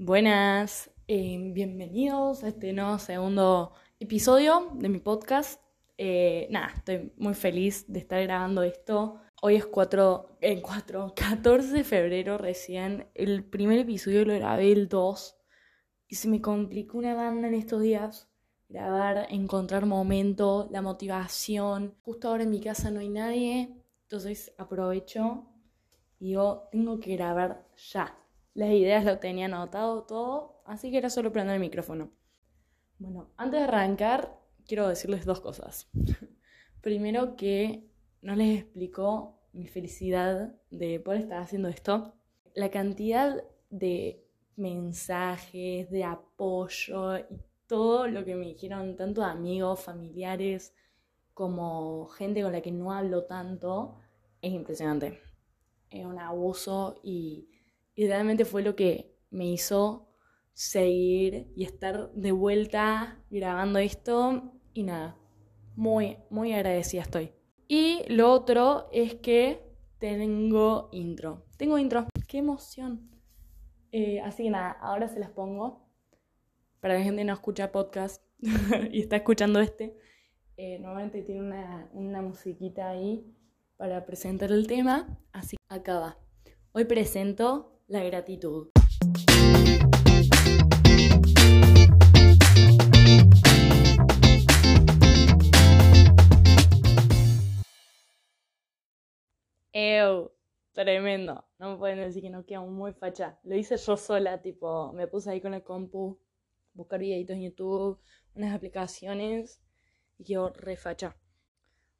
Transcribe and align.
Buenas, 0.00 0.92
eh, 1.08 1.50
bienvenidos 1.52 2.44
a 2.44 2.48
este 2.48 2.72
nuevo 2.72 3.00
segundo 3.00 3.72
episodio 3.98 4.70
de 4.74 4.88
mi 4.88 5.00
podcast. 5.00 5.60
Eh, 5.96 6.46
nada, 6.52 6.72
estoy 6.76 7.12
muy 7.16 7.34
feliz 7.34 7.84
de 7.88 7.98
estar 7.98 8.22
grabando 8.22 8.62
esto. 8.62 9.20
Hoy 9.42 9.56
es 9.56 9.66
4, 9.66 10.38
en 10.40 10.60
4, 10.60 11.14
14 11.16 11.72
de 11.72 11.82
febrero 11.82 12.38
recién. 12.38 13.08
El 13.12 13.42
primer 13.42 13.80
episodio 13.80 14.24
lo 14.24 14.34
grabé 14.34 14.70
el 14.70 14.88
2 14.88 15.36
y 16.06 16.14
se 16.14 16.28
me 16.28 16.40
complicó 16.40 16.98
una 16.98 17.16
banda 17.16 17.48
en 17.48 17.54
estos 17.54 17.82
días. 17.82 18.30
Grabar, 18.68 19.26
encontrar 19.30 19.84
momento, 19.84 20.68
la 20.70 20.80
motivación. 20.80 21.96
Justo 22.02 22.28
ahora 22.28 22.44
en 22.44 22.50
mi 22.50 22.60
casa 22.60 22.92
no 22.92 23.00
hay 23.00 23.08
nadie, 23.08 23.74
entonces 24.02 24.54
aprovecho 24.58 25.48
y 26.20 26.26
digo, 26.26 26.68
tengo 26.70 27.00
que 27.00 27.16
grabar 27.16 27.66
ya. 27.90 28.16
Las 28.58 28.70
ideas 28.70 29.04
lo 29.04 29.20
tenía 29.20 29.44
anotado 29.44 30.02
todo, 30.02 30.62
así 30.66 30.90
que 30.90 30.98
era 30.98 31.10
solo 31.10 31.30
prender 31.30 31.54
el 31.54 31.60
micrófono. 31.60 32.10
Bueno, 32.98 33.30
antes 33.36 33.60
de 33.60 33.66
arrancar, 33.68 34.36
quiero 34.66 34.88
decirles 34.88 35.24
dos 35.24 35.38
cosas. 35.38 35.88
Primero 36.80 37.36
que 37.36 37.88
no 38.20 38.34
les 38.34 38.62
explico 38.62 39.38
mi 39.52 39.68
felicidad 39.68 40.56
de 40.72 40.98
poder 40.98 41.20
estar 41.20 41.40
haciendo 41.40 41.68
esto. 41.68 42.14
La 42.52 42.68
cantidad 42.68 43.44
de 43.70 44.26
mensajes, 44.56 45.88
de 45.88 46.02
apoyo 46.02 47.16
y 47.16 47.40
todo 47.68 48.08
lo 48.08 48.24
que 48.24 48.34
me 48.34 48.46
dijeron 48.46 48.96
tanto 48.96 49.22
amigos, 49.22 49.78
familiares, 49.78 50.74
como 51.32 52.08
gente 52.08 52.42
con 52.42 52.50
la 52.50 52.60
que 52.60 52.72
no 52.72 52.90
hablo 52.90 53.22
tanto, 53.22 54.00
es 54.42 54.52
impresionante. 54.52 55.20
Es 55.90 56.04
un 56.04 56.18
abuso 56.18 56.98
y 57.04 57.48
y 57.98 58.06
realmente 58.06 58.44
fue 58.44 58.62
lo 58.62 58.76
que 58.76 59.12
me 59.28 59.46
hizo 59.46 60.08
seguir 60.52 61.50
y 61.56 61.64
estar 61.64 62.12
de 62.12 62.30
vuelta 62.30 63.24
grabando 63.28 63.80
esto. 63.80 64.52
Y 64.72 64.84
nada, 64.84 65.18
muy, 65.74 66.16
muy 66.30 66.52
agradecida 66.52 67.02
estoy. 67.02 67.32
Y 67.66 68.04
lo 68.06 68.30
otro 68.30 68.88
es 68.92 69.16
que 69.16 69.68
tengo 69.98 70.90
intro. 70.92 71.44
Tengo 71.56 71.76
intro. 71.76 72.06
¡Qué 72.28 72.38
emoción! 72.38 73.10
Eh, 73.90 74.20
así 74.20 74.44
que 74.44 74.50
nada, 74.50 74.70
ahora 74.80 75.08
se 75.08 75.18
las 75.18 75.30
pongo. 75.30 75.90
Para 76.78 76.94
la 76.94 77.02
gente 77.02 77.22
que 77.22 77.24
no 77.24 77.32
escucha 77.32 77.72
podcast 77.72 78.22
y 78.92 79.00
está 79.00 79.16
escuchando 79.16 79.58
este, 79.58 79.96
eh, 80.56 80.78
normalmente 80.78 81.22
tiene 81.22 81.40
una, 81.40 81.90
una 81.92 82.22
musiquita 82.22 82.90
ahí 82.90 83.34
para 83.76 84.06
presentar 84.06 84.52
el 84.52 84.68
tema. 84.68 85.18
Así 85.32 85.56
que 85.56 85.74
acá. 85.74 86.16
Hoy 86.70 86.84
presento 86.84 87.74
la 87.88 88.04
gratitud. 88.04 88.68
Ew, 99.72 100.30
tremendo. 100.72 101.44
No 101.58 101.70
me 101.72 101.76
pueden 101.78 101.98
decir 101.98 102.22
que 102.22 102.30
no 102.30 102.44
queda 102.44 102.60
muy 102.60 102.92
facha. 102.92 103.38
Lo 103.42 103.56
hice 103.56 103.76
yo 103.78 103.96
sola, 103.96 104.42
tipo, 104.42 104.92
me 104.92 105.06
puse 105.06 105.30
ahí 105.30 105.40
con 105.40 105.54
el 105.54 105.62
compu, 105.62 106.18
buscar 106.74 107.00
videitos 107.00 107.36
en 107.36 107.42
YouTube, 107.42 107.98
unas 108.34 108.54
aplicaciones 108.54 109.62
y 110.18 110.24
quedó 110.24 110.50
re 110.50 110.76
facha. 110.76 111.16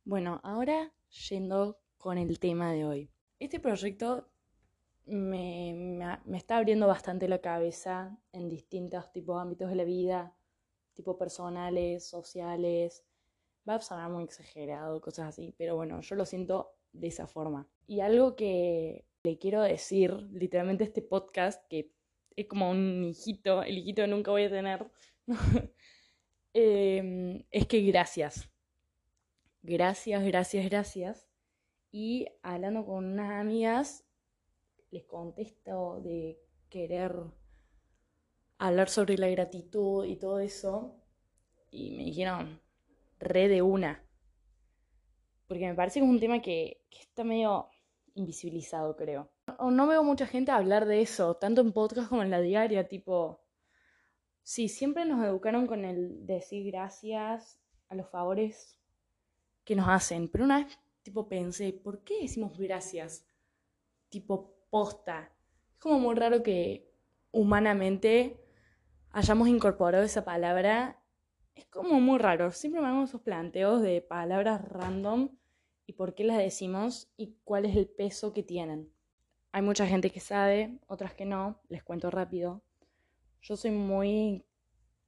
Bueno, 0.04 0.40
ahora 0.42 0.92
yendo 1.28 1.78
con 1.96 2.18
el 2.18 2.38
tema 2.38 2.72
de 2.72 2.84
hoy. 2.84 3.10
Este 3.38 3.58
proyecto 3.60 4.28
me, 5.08 6.16
está 6.34 6.58
abriendo 6.58 6.86
bastante 6.86 7.28
la 7.28 7.40
cabeza 7.40 8.18
en 8.32 8.48
distintos 8.48 9.10
tipos 9.12 9.40
ámbitos 9.40 9.70
de 9.70 9.76
la 9.76 9.84
vida, 9.84 10.34
tipo 10.94 11.18
personales, 11.18 12.06
sociales. 12.06 13.04
Va 13.68 13.76
a 13.76 13.80
sonar 13.80 14.10
muy 14.10 14.24
exagerado, 14.24 15.00
cosas 15.00 15.28
así, 15.28 15.54
pero 15.58 15.76
bueno, 15.76 16.00
yo 16.00 16.14
lo 16.14 16.24
siento 16.24 16.74
de 16.92 17.08
esa 17.08 17.26
forma. 17.26 17.68
Y 17.86 18.00
algo 18.00 18.36
que 18.36 19.06
le 19.22 19.38
quiero 19.38 19.62
decir, 19.62 20.12
literalmente 20.32 20.84
este 20.84 21.02
podcast, 21.02 21.66
que 21.68 21.92
es 22.36 22.46
como 22.46 22.70
un 22.70 23.04
hijito, 23.04 23.62
el 23.62 23.78
hijito 23.78 24.02
que 24.02 24.08
nunca 24.08 24.30
voy 24.30 24.44
a 24.44 24.50
tener, 24.50 24.90
em, 26.54 27.44
es 27.50 27.66
que 27.66 27.82
gracias. 27.82 28.48
Gracias, 29.62 30.24
gracias, 30.24 30.64
gracias. 30.70 31.28
Y 31.90 32.26
hablando 32.42 32.86
con 32.86 33.04
unas 33.04 33.32
amigas, 33.40 34.07
les 34.90 35.04
contesto 35.04 36.00
de 36.02 36.38
querer 36.68 37.14
hablar 38.58 38.88
sobre 38.88 39.16
la 39.16 39.28
gratitud 39.28 40.04
y 40.04 40.16
todo 40.16 40.40
eso, 40.40 40.96
y 41.70 41.96
me 41.96 42.04
dijeron, 42.04 42.60
re 43.18 43.48
de 43.48 43.62
una. 43.62 44.04
Porque 45.46 45.66
me 45.66 45.74
parece 45.74 46.00
que 46.00 46.06
es 46.06 46.10
un 46.10 46.20
tema 46.20 46.42
que, 46.42 46.84
está 46.90 47.24
medio 47.24 47.68
invisibilizado, 48.14 48.96
creo. 48.96 49.30
No, 49.46 49.70
no 49.70 49.86
veo 49.86 50.02
mucha 50.02 50.26
gente 50.26 50.50
hablar 50.50 50.86
de 50.86 51.00
eso, 51.00 51.36
tanto 51.36 51.60
en 51.60 51.72
podcast 51.72 52.08
como 52.08 52.22
en 52.22 52.30
la 52.30 52.40
diaria, 52.40 52.88
tipo... 52.88 53.40
Sí, 54.42 54.68
siempre 54.68 55.04
nos 55.04 55.22
educaron 55.24 55.66
con 55.66 55.84
el 55.84 56.26
decir 56.26 56.66
gracias 56.70 57.60
a 57.88 57.94
los 57.94 58.08
favores 58.08 58.78
que 59.64 59.76
nos 59.76 59.88
hacen, 59.88 60.28
pero 60.28 60.44
una 60.44 60.64
vez, 60.64 60.78
tipo, 61.02 61.28
pensé, 61.28 61.74
¿por 61.74 62.02
qué 62.02 62.22
decimos 62.22 62.58
gracias? 62.58 63.26
Tipo, 64.08 64.57
posta. 64.70 65.32
Es 65.70 65.76
como 65.78 65.98
muy 65.98 66.14
raro 66.14 66.42
que 66.42 66.90
humanamente 67.30 68.40
hayamos 69.10 69.48
incorporado 69.48 70.04
esa 70.04 70.24
palabra. 70.24 71.02
Es 71.54 71.66
como 71.66 72.00
muy 72.00 72.18
raro. 72.18 72.50
Siempre 72.52 72.80
me 72.80 72.88
hago 72.88 73.04
esos 73.04 73.20
planteos 73.20 73.82
de 73.82 74.00
palabras 74.00 74.66
random 74.68 75.30
y 75.86 75.94
por 75.94 76.14
qué 76.14 76.24
las 76.24 76.38
decimos 76.38 77.10
y 77.16 77.36
cuál 77.44 77.64
es 77.64 77.76
el 77.76 77.88
peso 77.88 78.32
que 78.32 78.42
tienen. 78.42 78.92
Hay 79.52 79.62
mucha 79.62 79.86
gente 79.86 80.10
que 80.10 80.20
sabe, 80.20 80.78
otras 80.86 81.14
que 81.14 81.24
no. 81.24 81.60
Les 81.68 81.82
cuento 81.82 82.10
rápido. 82.10 82.62
Yo 83.40 83.56
soy 83.56 83.70
muy 83.70 84.44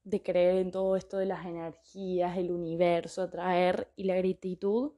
de 0.04 0.22
creer 0.22 0.56
en 0.56 0.70
todo 0.70 0.96
esto 0.96 1.18
de 1.18 1.26
las 1.26 1.44
energías, 1.44 2.36
el 2.38 2.50
universo, 2.50 3.22
atraer 3.22 3.92
y 3.96 4.04
la 4.04 4.16
gratitud. 4.16 4.92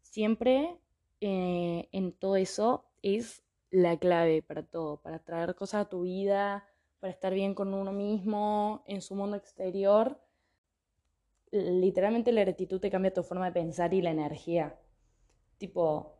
Siempre 0.00 0.78
eh, 1.20 1.88
en 1.92 2.12
todo 2.12 2.36
eso 2.36 2.86
es 3.02 3.42
la 3.70 3.98
clave 3.98 4.42
para 4.42 4.62
todo, 4.62 5.00
para 5.00 5.18
traer 5.18 5.54
cosas 5.54 5.86
a 5.86 5.88
tu 5.88 6.02
vida, 6.02 6.66
para 7.00 7.12
estar 7.12 7.34
bien 7.34 7.54
con 7.54 7.74
uno 7.74 7.92
mismo, 7.92 8.82
en 8.86 9.02
su 9.02 9.14
mundo 9.14 9.36
exterior. 9.36 10.20
Literalmente 11.50 12.32
la 12.32 12.42
gratitud 12.42 12.80
te 12.80 12.90
cambia 12.90 13.12
tu 13.12 13.22
forma 13.22 13.46
de 13.46 13.52
pensar 13.52 13.94
y 13.94 14.02
la 14.02 14.10
energía. 14.10 14.78
Tipo, 15.58 16.18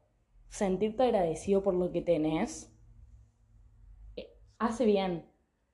sentirte 0.48 1.03
agradecido 1.03 1.62
por 1.62 1.75
lo 1.75 1.91
que 1.92 2.03
tenés 2.03 2.72
eh, 4.16 4.32
hace 4.59 4.84
bien. 4.84 5.26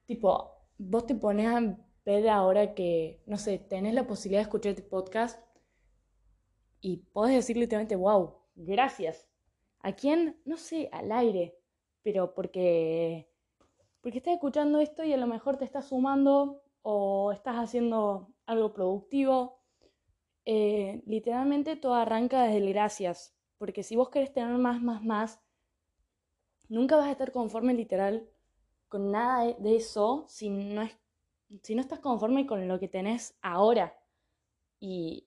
Tipo, 0.07 0.53
vos 0.79 1.07
te 1.07 1.15
pones 1.15 1.47
a 1.47 1.77
ver 2.05 2.29
ahora 2.29 2.75
que, 2.75 3.23
no 3.27 3.37
sé, 3.37 3.59
tenés 3.59 3.95
la 3.95 4.07
posibilidad 4.07 4.41
de 4.41 4.45
escuchar 4.45 4.71
este 4.71 4.83
podcast 4.83 5.41
y 6.81 6.99
podés 7.13 7.37
decir 7.37 7.57
literalmente, 7.57 7.97
wow, 7.97 8.35
gracias. 8.55 9.27
¿A 9.81 9.93
quién? 9.93 10.41
No 10.45 10.57
sé, 10.57 10.89
al 10.93 11.13
aire 11.13 11.59
pero 12.05 12.35
porque, 12.35 13.29
porque 14.03 14.19
estás 14.19 14.35
escuchando 14.35 14.79
esto 14.79 15.03
y 15.03 15.13
a 15.13 15.17
lo 15.17 15.27
mejor 15.27 15.57
te 15.57 15.65
estás 15.65 15.89
sumando 15.89 16.63
o 16.83 17.33
estás 17.33 17.57
haciendo 17.57 18.29
algo 18.47 18.73
productivo. 18.75 19.59
Eh, 20.45 21.03
literalmente 21.07 21.77
todo 21.77 21.95
arranca 21.95 22.43
desde 22.43 22.59
el 22.59 22.69
gracias, 22.69 23.35
porque 23.57 23.83
si 23.83 23.97
vos 23.97 24.11
querés 24.11 24.33
tener 24.33 24.57
más, 24.59 24.83
más, 24.83 25.03
más, 25.03 25.41
nunca 26.69 26.97
vas 26.97 27.07
a 27.07 27.13
estar 27.13 27.33
conforme 27.33 27.73
literal 27.73 28.29
con 28.89 29.11
nada 29.11 29.55
de 29.55 29.77
eso 29.77 30.27
si 30.29 30.51
no, 30.51 30.83
es, 30.83 30.97
si 31.63 31.75
no 31.75 31.81
estás 31.81 32.01
conforme 32.01 32.47
con 32.47 32.69
lo 32.69 32.79
que 32.79 32.89
tenés 32.89 33.39
ahora. 33.41 33.99
Y, 34.79 35.27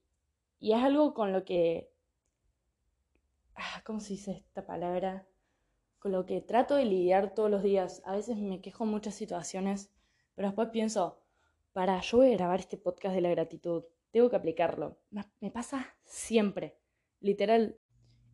y 0.59 0.73
es 0.73 0.83
algo 0.83 1.15
con 1.15 1.33
lo 1.33 1.43
que... 1.43 1.91
Ah, 3.55 3.81
¿Cómo 3.83 3.99
se 3.99 4.13
dice 4.13 4.43
esta 4.45 4.63
palabra? 4.63 5.25
Con 5.99 6.11
lo 6.11 6.25
que 6.25 6.41
trato 6.41 6.75
de 6.75 6.85
lidiar 6.85 7.33
todos 7.33 7.49
los 7.49 7.63
días. 7.63 8.01
A 8.05 8.15
veces 8.15 8.37
me 8.37 8.61
quejo 8.61 8.83
en 8.83 8.91
muchas 8.91 9.15
situaciones, 9.15 9.91
pero 10.35 10.47
después 10.47 10.69
pienso, 10.69 11.21
para, 11.73 11.99
yo 12.01 12.17
voy 12.17 12.31
a 12.31 12.37
grabar 12.37 12.59
este 12.59 12.77
podcast 12.77 13.15
de 13.15 13.21
la 13.21 13.29
gratitud, 13.29 13.83
tengo 14.11 14.29
que 14.29 14.35
aplicarlo. 14.35 14.97
Me 15.39 15.51
pasa 15.51 15.95
siempre, 16.03 16.77
literal. 17.19 17.77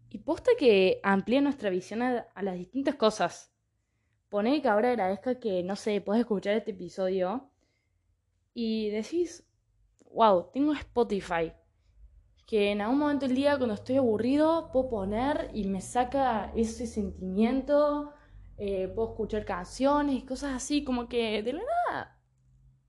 Y 0.10 0.20
posta 0.20 0.52
que 0.58 1.00
amplía 1.04 1.42
nuestra 1.42 1.70
visión 1.70 2.02
a, 2.02 2.28
las 2.42 2.56
distintas 2.56 2.96
cosas. 2.96 3.52
Pone 4.30 4.62
que 4.62 4.68
ahora 4.68 4.90
agradezca 4.90 5.40
que, 5.40 5.64
no 5.64 5.76
sé, 5.76 6.02
puedes 6.02 6.22
escuchar 6.22 6.56
este 6.56 6.72
episodio 6.72 7.50
y 8.54 8.90
decís, 8.90 9.48
wow, 10.12 10.50
tengo 10.54 10.74
Spotify 10.74 11.52
que 12.46 12.72
en 12.72 12.82
algún 12.82 13.00
momento 13.00 13.28
del 13.28 13.36
día 13.36 13.58
cuando 13.58 13.76
estoy 13.76 13.98
aburrido 13.98 14.70
puedo 14.72 14.90
poner 14.90 15.50
y 15.54 15.66
me 15.66 15.82
saca 15.82 16.52
ese 16.56 16.88
sentimiento, 16.88 18.14
eh, 18.58 18.88
puedo 18.90 19.12
escuchar 19.12 19.46
canciones, 19.46 20.24
cosas 20.24 20.54
así, 20.54 20.84
como 20.84 21.08
que 21.08 21.42
de 21.42 21.54
la 21.54 21.64
nada, 21.90 22.22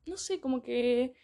no 0.07 0.17
sé, 0.17 0.41
como 0.41 0.63
que 0.63 1.15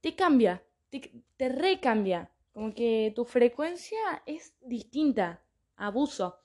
te 0.00 0.14
cambia, 0.14 0.62
te, 0.90 1.24
te 1.36 1.48
recambia, 1.48 2.30
como 2.52 2.74
que 2.74 3.12
tu 3.14 3.24
frecuencia 3.24 4.22
es 4.26 4.54
distinta, 4.60 5.42
abuso. 5.76 6.40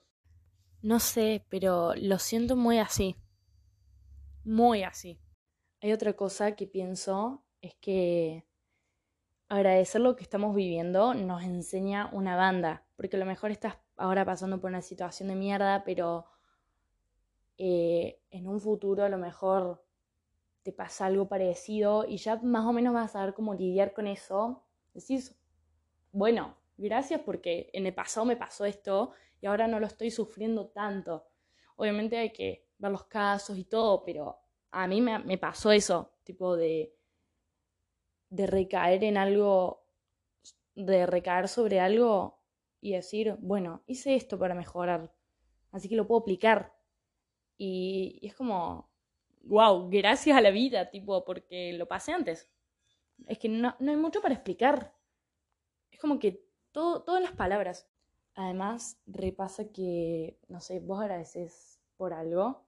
No 0.82 0.98
sé, 0.98 1.46
pero 1.48 1.94
lo 1.94 2.18
siento 2.18 2.56
muy 2.56 2.78
así, 2.78 3.16
muy 4.44 4.82
así. 4.82 5.20
Hay 5.80 5.92
otra 5.92 6.14
cosa 6.14 6.56
que 6.56 6.66
pienso, 6.66 7.44
es 7.60 7.74
que 7.80 8.44
agradecer 9.56 10.00
lo 10.00 10.16
que 10.16 10.22
estamos 10.22 10.54
viviendo 10.54 11.12
nos 11.12 11.42
enseña 11.42 12.08
una 12.12 12.36
banda, 12.36 12.86
porque 12.96 13.16
a 13.16 13.18
lo 13.18 13.26
mejor 13.26 13.50
estás 13.50 13.76
ahora 13.96 14.24
pasando 14.24 14.58
por 14.58 14.70
una 14.70 14.80
situación 14.80 15.28
de 15.28 15.34
mierda, 15.34 15.84
pero 15.84 16.24
eh, 17.58 18.18
en 18.30 18.48
un 18.48 18.60
futuro 18.60 19.04
a 19.04 19.10
lo 19.10 19.18
mejor 19.18 19.84
te 20.62 20.72
pasa 20.72 21.04
algo 21.04 21.28
parecido 21.28 22.06
y 22.08 22.16
ya 22.16 22.36
más 22.36 22.64
o 22.64 22.72
menos 22.72 22.94
vas 22.94 23.10
a 23.10 23.18
saber 23.18 23.34
cómo 23.34 23.52
lidiar 23.52 23.92
con 23.92 24.06
eso. 24.06 24.64
Decís, 24.94 25.38
bueno, 26.12 26.56
gracias 26.78 27.20
porque 27.20 27.68
en 27.74 27.84
el 27.84 27.92
pasado 27.92 28.24
me 28.24 28.36
pasó 28.38 28.64
esto 28.64 29.12
y 29.42 29.46
ahora 29.46 29.68
no 29.68 29.80
lo 29.80 29.86
estoy 29.86 30.10
sufriendo 30.10 30.68
tanto. 30.68 31.26
Obviamente 31.76 32.16
hay 32.16 32.32
que 32.32 32.68
ver 32.78 32.90
los 32.90 33.04
casos 33.04 33.58
y 33.58 33.64
todo, 33.64 34.02
pero 34.02 34.38
a 34.70 34.86
mí 34.86 35.02
me, 35.02 35.18
me 35.18 35.36
pasó 35.36 35.72
eso, 35.72 36.14
tipo 36.24 36.56
de, 36.56 36.94
de 38.32 38.46
recaer 38.46 39.04
en 39.04 39.18
algo, 39.18 39.84
de 40.74 41.04
recaer 41.06 41.48
sobre 41.48 41.80
algo 41.80 42.40
y 42.80 42.92
decir, 42.92 43.36
bueno, 43.40 43.82
hice 43.86 44.14
esto 44.14 44.38
para 44.38 44.54
mejorar, 44.54 45.14
así 45.70 45.88
que 45.88 45.96
lo 45.96 46.06
puedo 46.06 46.22
aplicar. 46.22 46.74
Y, 47.58 48.18
es 48.22 48.34
como, 48.34 48.90
wow, 49.42 49.88
gracias 49.90 50.36
a 50.36 50.40
la 50.40 50.50
vida, 50.50 50.90
tipo, 50.90 51.24
porque 51.26 51.74
lo 51.74 51.86
pasé 51.86 52.12
antes. 52.12 52.50
Es 53.26 53.38
que 53.38 53.50
no, 53.50 53.76
no 53.78 53.90
hay 53.90 53.98
mucho 53.98 54.22
para 54.22 54.34
explicar. 54.34 54.94
Es 55.90 56.00
como 56.00 56.18
que 56.18 56.42
todo, 56.72 57.02
todas 57.02 57.22
las 57.22 57.32
palabras. 57.32 57.86
Además, 58.34 58.98
repasa 59.06 59.70
que, 59.70 60.38
no 60.48 60.60
sé, 60.60 60.80
vos 60.80 61.00
agradeces 61.00 61.78
por 61.98 62.14
algo 62.14 62.64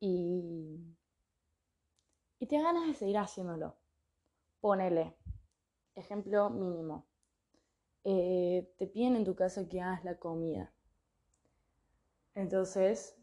y, 0.00 0.80
y 2.40 2.46
te 2.46 2.60
ganas 2.60 2.88
de 2.88 2.94
seguir 2.94 3.18
haciéndolo. 3.18 3.79
Ponele, 4.60 5.16
ejemplo 5.94 6.50
mínimo. 6.50 7.06
Eh, 8.04 8.70
te 8.76 8.86
piden 8.86 9.16
en 9.16 9.24
tu 9.24 9.34
casa 9.34 9.68
que 9.68 9.80
hagas 9.80 10.04
la 10.04 10.18
comida. 10.18 10.72
Entonces, 12.34 13.16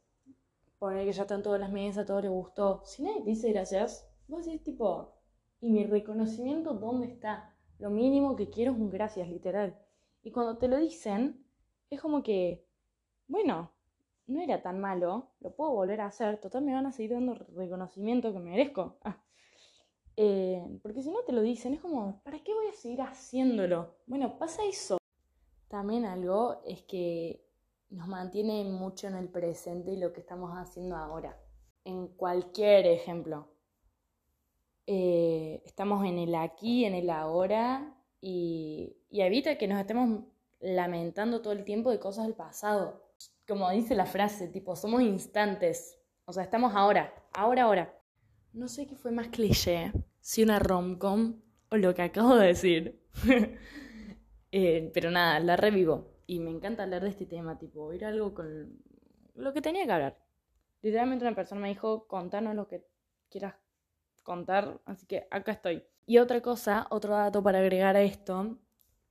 poner 0.80 1.06
que 1.06 1.14
ya 1.14 1.24
están 1.24 1.44
todas 1.44 1.60
las 1.60 1.72
mesas, 1.72 2.06
todo 2.08 2.22
le 2.22 2.30
gustó. 2.30 2.82
Si 2.86 3.04
nadie 3.04 3.22
te 3.22 3.30
dice 3.30 3.52
gracias, 3.52 4.10
vos 4.28 4.46
decís 4.46 4.64
tipo, 4.64 5.14
¿y 5.62 5.70
mi 5.70 5.86
reconocimiento 5.86 6.74
dónde 6.74 7.08
está? 7.08 7.56
Lo 7.80 7.92
mínimo 7.92 8.36
que 8.36 8.50
quiero 8.50 8.72
es 8.72 8.80
un 8.80 8.90
gracias, 8.90 9.30
literal. 9.30 9.78
Y 10.24 10.32
cuando 10.32 10.58
te 10.58 10.68
lo 10.68 10.78
dicen, 10.78 11.46
es 11.92 12.02
como 12.02 12.24
que, 12.24 12.66
bueno, 13.28 13.72
no 14.26 14.42
era 14.42 14.62
tan 14.62 14.80
malo, 14.80 15.30
lo 15.40 15.56
puedo 15.56 15.72
volver 15.72 16.02
a 16.02 16.08
hacer, 16.08 16.40
total 16.40 16.64
me 16.64 16.74
van 16.74 16.88
a 16.88 16.92
seguir 16.92 17.12
dando 17.12 17.36
reconocimiento 17.36 18.34
que 18.34 18.40
merezco. 18.40 18.98
Ah. 19.04 19.22
Eh, 20.20 20.80
porque 20.82 21.04
si 21.04 21.12
no 21.12 21.22
te 21.22 21.32
lo 21.32 21.42
dicen, 21.42 21.76
es 21.76 21.80
como, 21.80 22.22
¿para 22.24 22.40
qué 22.40 22.52
voy 22.52 22.68
a 22.68 22.74
seguir 22.74 23.02
haciéndolo? 23.02 23.96
Bueno, 24.08 24.38
pasa 24.40 24.66
eso. 24.66 24.98
También 25.68 26.06
algo 26.06 26.60
es 26.66 26.82
que 26.82 27.46
nos 27.92 28.08
mantiene 28.08 28.64
mucho 28.64 29.08
en 29.08 29.16
el 29.16 29.30
presente 29.30 29.92
y 29.92 29.98
lo 29.98 30.12
que 30.14 30.22
estamos 30.22 30.52
haciendo 30.54 30.96
ahora. 30.96 31.40
En 31.86 32.08
cualquier 32.08 32.88
ejemplo. 32.88 33.48
Eh, 34.88 35.62
estamos 35.66 36.04
en 36.06 36.18
el 36.18 36.34
aquí, 36.34 36.86
en 36.86 36.96
el 36.96 37.10
ahora 37.12 37.96
y, 38.20 38.98
y 39.10 39.22
evita 39.22 39.58
que 39.58 39.68
nos 39.68 39.80
estemos 39.80 40.22
lamentando 40.60 41.42
todo 41.42 41.54
el 41.54 41.64
tiempo 41.64 41.92
de 41.92 42.00
cosas 42.00 42.26
del 42.26 42.36
pasado. 42.36 43.04
Como 43.48 43.70
dice 43.70 43.94
la 43.94 44.06
frase, 44.06 44.48
tipo, 44.48 44.76
somos 44.76 45.02
instantes. 45.02 46.00
O 46.26 46.34
sea, 46.34 46.44
estamos 46.44 46.74
ahora, 46.74 47.14
ahora, 47.34 47.64
ahora. 47.64 47.97
No 48.54 48.68
sé 48.68 48.88
qué 48.88 48.96
fue 48.96 49.12
más 49.12 49.28
cliché, 49.28 49.92
si 50.20 50.44
una 50.44 50.60
romcom 50.60 51.42
o 51.70 51.78
lo 51.78 51.94
que 51.94 52.02
acabo 52.02 52.36
de 52.36 52.48
decir. 52.48 53.02
Eh, 54.50 54.92
pero 54.94 55.12
nada, 55.12 55.42
la 55.42 55.58
revivo. 55.58 56.22
Y 56.26 56.40
me 56.40 56.50
encanta 56.50 56.84
hablar 56.84 57.04
de 57.04 57.10
este 57.10 57.26
tema, 57.26 57.60
tipo, 57.60 57.92
ir 57.94 58.06
algo 58.06 58.34
con 58.34 58.82
lo 59.36 59.54
que 59.54 59.62
tenía 59.62 59.86
que 59.86 59.92
hablar. 59.92 60.18
Literalmente 60.82 61.26
una 61.26 61.36
persona 61.36 61.60
me 61.60 61.68
dijo, 61.68 62.08
contanos 62.08 62.56
lo 62.56 62.66
que 62.66 62.88
quieras 63.30 63.56
contar, 64.24 64.80
así 64.86 65.06
que 65.06 65.28
acá 65.32 65.52
estoy. 65.52 65.84
Y 66.06 66.18
otra 66.20 66.42
cosa, 66.42 66.88
otro 66.90 67.14
dato 67.14 67.44
para 67.44 67.60
agregar 67.60 67.98
a 67.98 68.02
esto, 68.02 68.58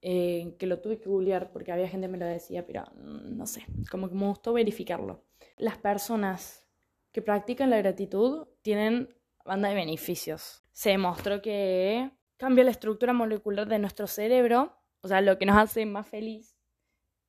eh, 0.03 0.55
que 0.59 0.67
lo 0.67 0.81
tuve 0.81 0.99
que 0.99 1.09
googlear 1.09 1.51
porque 1.53 1.73
había 1.73 1.89
gente 1.89 2.07
que 2.07 2.13
me 2.13 2.19
lo 2.19 2.27
decía, 2.27 2.67
pero 2.67 2.85
mm, 2.97 3.37
no 3.37 3.47
sé, 3.47 3.67
como 3.91 4.09
que 4.09 4.15
me 4.15 4.27
gustó 4.27 4.53
verificarlo. 4.53 5.25
Las 5.59 5.79
personas 5.79 6.67
que 7.13 7.23
practican 7.23 7.71
la 7.71 7.79
gratitud 7.79 8.47
tienen 8.63 9.15
banda 9.47 9.69
de 9.69 9.75
beneficios. 9.75 10.63
Se 10.73 10.91
demostró 10.91 11.41
que 11.41 12.11
cambia 12.37 12.65
la 12.65 12.71
estructura 12.71 13.13
molecular 13.13 13.67
de 13.67 13.79
nuestro 13.79 14.07
cerebro, 14.07 14.77
o 15.01 15.09
sea, 15.09 15.21
lo 15.21 15.39
que 15.39 15.47
nos 15.47 15.57
hace 15.57 15.87
más 15.87 16.09
feliz. 16.09 16.57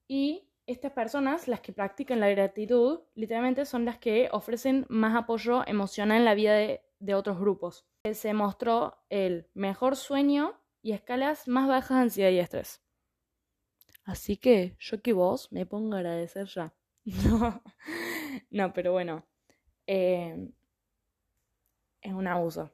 Y 0.08 0.48
estas 0.66 0.92
personas, 0.92 1.48
las 1.48 1.62
que 1.62 1.72
practican 1.72 2.20
la 2.20 2.30
gratitud, 2.30 3.00
literalmente 3.16 3.66
son 3.66 3.86
las 3.86 3.98
que 3.98 4.30
ofrecen 4.32 4.86
más 4.90 5.16
apoyo 5.16 5.66
emocional 5.66 6.18
en 6.18 6.26
la 6.26 6.36
vida 6.36 6.54
de, 6.54 6.82
otros 7.16 7.40
grupos. 7.40 7.86
Se 8.04 8.28
demostró 8.30 8.98
el 9.10 9.48
mejor 9.54 9.96
sueño 9.96 10.60
y 10.82 10.92
escalas 10.92 11.48
más 11.48 11.68
bajas 11.68 11.98
de 11.98 12.04
ansiedad 12.04 12.32
y 12.32 12.40
estrés. 12.40 12.82
Así 14.04 14.38
que 14.38 14.76
yo 14.80 15.02
que 15.02 15.14
vos 15.14 15.52
me 15.52 15.66
pongo 15.66 15.96
a 15.96 16.00
agradecer 16.00 16.48
ya. 16.48 16.74
No, 17.24 17.64
no 18.50 18.74
pero 18.74 18.92
bueno. 18.92 19.26
Eh, 19.86 20.50
es 22.02 22.14
un 22.14 22.28
abuso. 22.28 22.72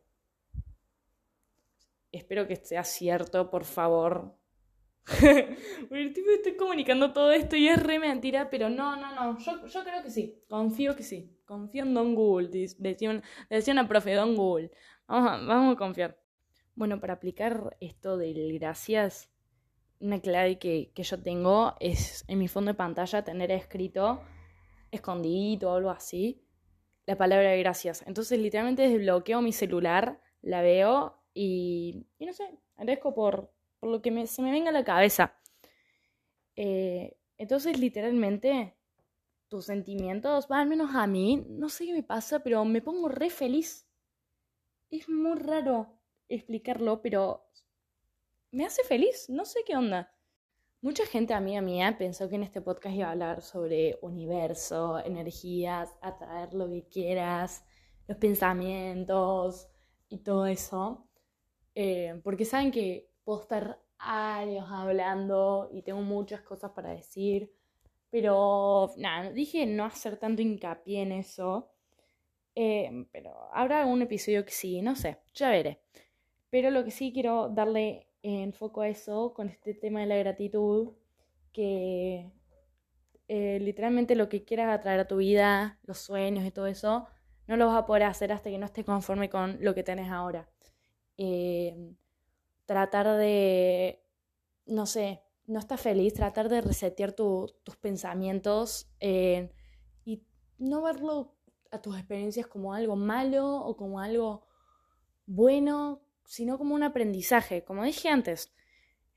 Espero 2.11 2.47
que 2.47 2.55
sea 2.57 2.83
cierto, 2.83 3.49
por 3.49 3.65
favor. 3.65 4.37
estoy 5.05 6.55
comunicando 6.57 7.11
todo 7.11 7.31
esto 7.31 7.55
y 7.55 7.67
es 7.67 7.81
re 7.81 7.99
mentira, 7.99 8.49
pero 8.49 8.69
no, 8.69 8.95
no, 8.95 9.13
no. 9.13 9.37
Yo, 9.39 9.65
yo 9.65 9.83
creo 9.83 10.03
que 10.03 10.09
sí. 10.09 10.43
Confío 10.47 10.95
que 10.95 11.03
sí. 11.03 11.35
Confío 11.45 11.83
en 11.83 11.93
Don 11.93 12.15
Google. 12.15 12.49
Decía, 12.77 13.21
decía 13.49 13.73
una 13.73 13.87
profe, 13.87 14.13
Don 14.13 14.35
Google. 14.35 14.71
Vamos 15.07 15.31
a, 15.31 15.37
vamos 15.37 15.75
a 15.75 15.77
confiar. 15.77 16.19
Bueno, 16.75 16.99
para 16.99 17.13
aplicar 17.13 17.77
esto 17.79 18.17
del 18.17 18.57
gracias, 18.57 19.29
una 19.99 20.19
clave 20.19 20.57
que, 20.57 20.91
que 20.93 21.03
yo 21.03 21.21
tengo 21.21 21.75
es 21.79 22.25
en 22.27 22.39
mi 22.39 22.47
fondo 22.47 22.71
de 22.71 22.75
pantalla 22.75 23.23
tener 23.23 23.51
escrito 23.51 24.21
escondidito 24.91 25.71
o 25.71 25.75
algo 25.75 25.89
así 25.89 26.42
la 27.05 27.17
palabra 27.17 27.55
gracias. 27.55 28.03
Entonces 28.07 28.39
literalmente 28.39 28.87
desbloqueo 28.87 29.41
mi 29.41 29.53
celular, 29.53 30.19
la 30.41 30.61
veo 30.61 31.21
y, 31.33 32.05
y 32.19 32.25
no 32.25 32.33
sé, 32.33 32.49
agradezco 32.75 33.13
por, 33.13 33.51
por 33.79 33.89
lo 33.89 34.01
que 34.01 34.11
me, 34.11 34.27
se 34.27 34.41
me 34.41 34.51
venga 34.51 34.69
a 34.69 34.73
la 34.73 34.83
cabeza. 34.83 35.35
Eh, 36.55 37.17
entonces 37.37 37.79
literalmente 37.79 38.75
tus 39.47 39.65
sentimientos, 39.65 40.47
al 40.49 40.67
menos 40.67 40.95
a 40.95 41.05
mí, 41.07 41.45
no 41.47 41.69
sé 41.69 41.85
qué 41.85 41.93
me 41.93 42.03
pasa, 42.03 42.39
pero 42.39 42.65
me 42.65 42.81
pongo 42.81 43.09
re 43.09 43.29
feliz. 43.29 43.87
Es 44.89 45.09
muy 45.09 45.37
raro 45.37 45.99
explicarlo, 46.27 47.01
pero 47.01 47.45
me 48.51 48.65
hace 48.65 48.83
feliz, 48.83 49.29
no 49.29 49.45
sé 49.45 49.59
qué 49.65 49.75
onda. 49.75 50.11
Mucha 50.83 51.05
gente 51.05 51.33
amiga 51.33 51.61
mía 51.61 51.95
pensó 51.97 52.27
que 52.27 52.35
en 52.35 52.43
este 52.43 52.59
podcast 52.59 52.93
iba 52.93 53.07
a 53.07 53.11
hablar 53.11 53.41
sobre 53.41 53.97
universo, 54.01 54.99
energías, 54.99 55.89
atraer 56.01 56.53
lo 56.53 56.69
que 56.69 56.89
quieras, 56.89 57.65
los 58.05 58.17
pensamientos 58.17 59.69
y 60.09 60.17
todo 60.17 60.45
eso. 60.45 61.07
Eh, 61.73 62.19
porque 62.21 62.43
saben 62.43 62.69
que 62.69 63.09
puedo 63.23 63.43
estar 63.43 63.79
años 63.97 64.65
hablando 64.69 65.69
y 65.71 65.83
tengo 65.83 66.01
muchas 66.01 66.41
cosas 66.41 66.71
para 66.71 66.89
decir. 66.89 67.49
Pero 68.09 68.91
nada, 68.97 69.31
dije 69.31 69.65
no 69.65 69.85
hacer 69.85 70.17
tanto 70.17 70.41
hincapié 70.41 71.03
en 71.03 71.13
eso. 71.13 71.71
Eh, 72.55 73.07
pero 73.13 73.33
habrá 73.53 73.83
algún 73.83 74.01
episodio 74.01 74.43
que 74.43 74.51
sí, 74.51 74.81
no 74.81 74.97
sé, 74.97 75.19
ya 75.33 75.49
veré. 75.49 75.81
Pero 76.49 76.71
lo 76.71 76.83
que 76.83 76.91
sí 76.91 77.13
quiero 77.13 77.47
darle 77.47 78.09
enfoco 78.23 78.81
a 78.81 78.87
eso 78.87 79.33
con 79.33 79.49
este 79.49 79.73
tema 79.73 79.99
de 79.99 80.07
la 80.07 80.15
gratitud, 80.15 80.93
que 81.51 82.31
eh, 83.27 83.59
literalmente 83.59 84.15
lo 84.15 84.29
que 84.29 84.43
quieras 84.43 84.73
atraer 84.73 85.01
a 85.01 85.07
tu 85.07 85.17
vida, 85.17 85.79
los 85.83 85.99
sueños 85.99 86.45
y 86.45 86.51
todo 86.51 86.67
eso, 86.67 87.07
no 87.47 87.57
lo 87.57 87.67
vas 87.67 87.77
a 87.77 87.85
poder 87.85 88.03
hacer 88.03 88.31
hasta 88.31 88.49
que 88.49 88.57
no 88.57 88.65
estés 88.65 88.85
conforme 88.85 89.29
con 89.29 89.57
lo 89.61 89.75
que 89.75 89.83
tenés 89.83 90.09
ahora. 90.09 90.49
Eh, 91.17 91.93
tratar 92.65 93.17
de, 93.17 94.03
no 94.65 94.85
sé, 94.85 95.21
no 95.45 95.59
estás 95.59 95.81
feliz, 95.81 96.13
tratar 96.13 96.49
de 96.49 96.61
resetear 96.61 97.11
tus 97.11 97.53
pensamientos 97.81 98.89
eh, 98.99 99.51
y 100.05 100.23
no 100.57 100.81
verlo 100.81 101.35
a 101.71 101.81
tus 101.81 101.97
experiencias 101.97 102.47
como 102.47 102.73
algo 102.73 102.95
malo 102.95 103.57
o 103.57 103.75
como 103.75 103.99
algo 103.99 104.45
bueno, 105.25 106.01
sino 106.25 106.57
como 106.57 106.75
un 106.75 106.83
aprendizaje, 106.83 107.63
como 107.63 107.83
dije 107.83 108.09
antes. 108.09 108.53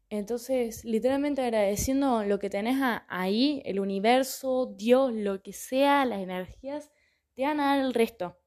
Entonces, 0.09 0.85
literalmente 0.85 1.43
agradeciendo 1.43 2.25
lo 2.25 2.39
que 2.39 2.51
tenés 2.51 2.77
ahí, 3.09 3.63
el 3.65 3.81
universo, 3.81 4.75
Dios, 4.77 5.13
lo 5.13 5.43
que 5.43 5.53
sea, 5.53 6.05
las 6.05 6.21
energías, 6.21 6.93
te 7.35 7.43
van 7.43 7.61
a 7.61 7.77
dar 7.77 7.85
el 7.85 7.95
resto. 7.95 8.39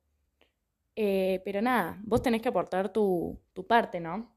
Eh, 0.95 1.41
pero 1.45 1.61
nada, 1.61 1.99
vos 2.03 2.21
tenés 2.21 2.41
que 2.41 2.49
aportar 2.49 2.91
tu, 2.91 3.39
tu 3.53 3.65
parte, 3.67 3.99
¿no? 3.99 4.35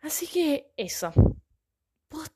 Así 0.00 0.26
que 0.26 0.72
eso. 0.76 1.12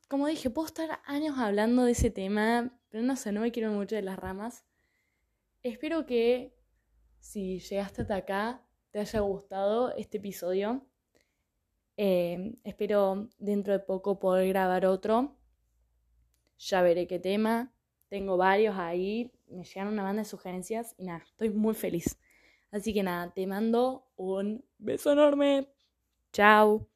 como 0.08 0.26
dije, 0.26 0.50
puedo 0.50 0.66
estar 0.66 1.00
años 1.04 1.38
hablando 1.38 1.84
de 1.84 1.92
ese 1.92 2.10
tema, 2.10 2.78
pero 2.90 3.02
no 3.02 3.16
sé, 3.16 3.32
no 3.32 3.40
me 3.40 3.52
quiero 3.52 3.72
mucho 3.72 3.96
de 3.96 4.02
las 4.02 4.18
ramas. 4.18 4.64
Espero 5.62 6.06
que 6.06 6.54
si 7.20 7.60
llegaste 7.60 8.02
hasta 8.02 8.16
acá, 8.16 8.66
te 8.92 9.00
haya 9.00 9.20
gustado 9.20 9.92
este 9.96 10.18
episodio. 10.18 10.86
Eh, 11.96 12.54
espero 12.62 13.28
dentro 13.38 13.72
de 13.72 13.80
poco 13.80 14.18
poder 14.18 14.48
grabar 14.48 14.86
otro. 14.86 15.36
Ya 16.58 16.82
veré 16.82 17.06
qué 17.06 17.18
tema. 17.18 17.74
Tengo 18.08 18.36
varios 18.36 18.76
ahí. 18.76 19.32
Me 19.48 19.64
llegan 19.64 19.88
una 19.88 20.02
banda 20.02 20.22
de 20.22 20.28
sugerencias 20.28 20.94
y 20.98 21.04
nada, 21.04 21.24
estoy 21.24 21.50
muy 21.50 21.74
feliz. 21.74 22.18
Así 22.70 22.94
que 22.94 23.02
nada, 23.02 23.32
te 23.32 23.46
mando 23.46 24.06
un 24.16 24.64
beso 24.78 25.12
enorme. 25.12 25.68
Chao. 26.32 26.91